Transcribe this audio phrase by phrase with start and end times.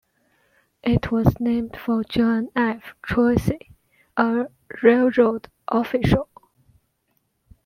[0.81, 2.95] It was named for John F.
[3.03, 3.69] Tracy,
[4.17, 4.47] a
[4.81, 6.27] railroad official.